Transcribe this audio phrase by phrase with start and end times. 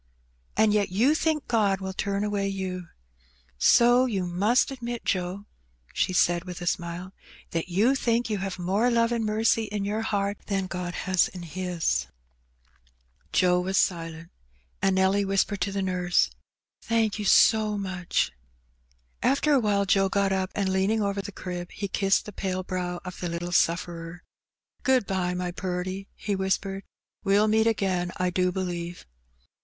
[0.57, 2.87] And yet you think God will turn away you.
[3.59, 5.45] So you must admit, Joe,
[5.93, 7.13] she said with a smile,''
[7.51, 11.27] that you think you have more love and mercy in your heart than God has
[11.27, 12.07] in His?
[12.67, 14.31] *' Joe was silent.
[14.81, 16.31] And Nelly whispered to the nurse,
[16.81, 18.31] "Thank you so much.
[19.21, 22.99] After awhile Joe got up, and leaning over the crib, he kissed the pale brow
[23.05, 24.23] of the little sufferer."
[24.81, 26.85] Good bye, my purty, he whispered.
[27.23, 29.05] "We*ll meet again, I do believe."